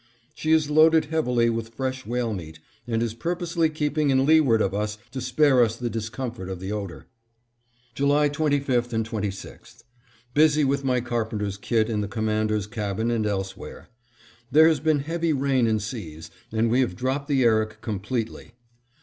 She 0.33 0.51
is 0.51 0.71
loaded 0.71 1.05
heavily 1.05 1.47
with 1.51 1.75
fresh 1.75 2.07
whale 2.07 2.33
meat, 2.33 2.57
and 2.87 3.03
is 3.03 3.13
purposely 3.13 3.69
keeping 3.69 4.09
in 4.09 4.25
leeward 4.25 4.59
of 4.59 4.73
us 4.73 4.97
to 5.11 5.21
spare 5.21 5.61
us 5.63 5.75
the 5.75 5.91
discomfort 5.91 6.49
of 6.49 6.59
the 6.59 6.71
odor. 6.71 7.05
July 7.93 8.27
25 8.27 8.91
and 8.93 9.05
26: 9.05 9.83
Busy 10.33 10.63
with 10.63 10.83
my 10.83 11.01
carpenter's 11.01 11.57
kit 11.57 11.87
in 11.87 12.01
the 12.01 12.07
Commander's 12.07 12.65
cabin 12.65 13.11
and 13.11 13.27
elsewhere. 13.27 13.89
There 14.51 14.67
has 14.67 14.79
been 14.79 15.01
heavy 15.01 15.33
rain 15.33 15.67
and 15.67 15.79
seas, 15.79 16.31
and 16.51 16.71
we 16.71 16.79
have 16.79 16.95
dropped 16.95 17.27
the 17.27 17.43
Erik 17.43 17.79
completely. 17.81 18.53